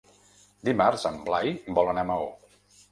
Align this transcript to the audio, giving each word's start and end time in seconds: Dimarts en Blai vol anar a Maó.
Dimarts 0.69 1.05
en 1.11 1.21
Blai 1.29 1.55
vol 1.81 1.95
anar 1.95 2.09
a 2.09 2.11
Maó. 2.15 2.29